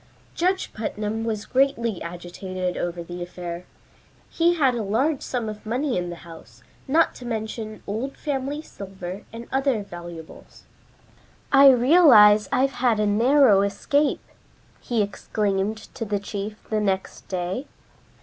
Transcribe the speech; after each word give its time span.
Judge 0.33 0.73
Putnam 0.73 1.25
was 1.25 1.45
greatly 1.45 2.01
agitated 2.01 2.75
over 2.75 3.03
the 3.03 3.21
affair. 3.21 3.65
He 4.31 4.55
had 4.55 4.73
a 4.73 4.81
large 4.81 5.21
sum 5.21 5.47
of 5.47 5.63
money 5.63 5.95
in 5.95 6.09
the 6.09 6.15
house, 6.25 6.63
not 6.87 7.13
to 7.13 7.23
mention 7.23 7.83
old 7.85 8.17
family 8.17 8.63
silver 8.63 9.25
and 9.31 9.45
other 9.51 9.83
valuables. 9.83 10.63
"I 11.51 11.69
realize 11.69 12.49
I've 12.51 12.71
had 12.81 12.99
a 12.99 13.05
narrow 13.05 13.61
escape," 13.61 14.23
he 14.79 15.03
exclaimed 15.03 15.77
to 15.93 16.03
the 16.03 16.17
chief 16.19 16.67
the 16.71 16.79
next 16.81 17.27
day. 17.27 17.67